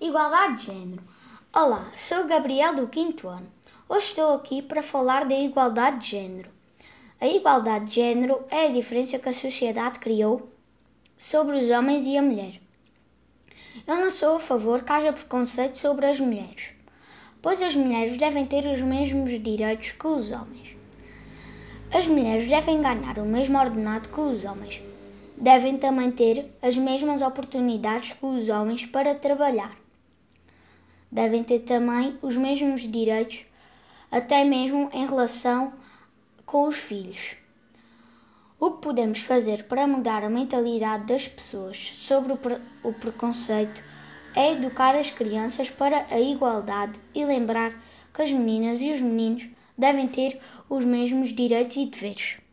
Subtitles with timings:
[0.00, 1.02] Igualdade de género.
[1.52, 3.48] Olá, sou Gabriel do quinto ano.
[3.88, 6.48] Hoje estou aqui para falar da igualdade de género.
[7.20, 10.48] A igualdade de género é a diferença que a sociedade criou
[11.18, 12.60] sobre os homens e a mulher.
[13.88, 16.68] Eu não sou a favor que haja preconceito sobre as mulheres,
[17.42, 20.76] pois as mulheres devem ter os mesmos direitos que os homens.
[21.92, 24.80] As mulheres devem ganhar o mesmo ordenado que os homens.
[25.36, 29.76] Devem também ter as mesmas oportunidades que os homens para trabalhar
[31.10, 33.44] devem ter também os mesmos direitos,
[34.10, 35.72] até mesmo em relação
[36.44, 37.36] com os filhos.
[38.60, 43.82] O que podemos fazer para mudar a mentalidade das pessoas sobre o, pre o preconceito
[44.34, 47.72] é educar as crianças para a igualdade e lembrar
[48.12, 52.47] que as meninas e os meninos devem ter os mesmos direitos e deveres.